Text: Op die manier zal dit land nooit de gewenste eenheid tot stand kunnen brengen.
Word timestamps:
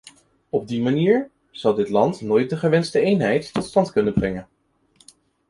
Op 0.49 0.67
die 0.67 0.81
manier 0.81 1.29
zal 1.51 1.73
dit 1.75 1.89
land 1.89 2.21
nooit 2.21 2.49
de 2.49 2.57
gewenste 2.57 2.99
eenheid 2.99 3.53
tot 3.53 3.65
stand 3.65 3.91
kunnen 3.91 4.13
brengen. 4.13 4.47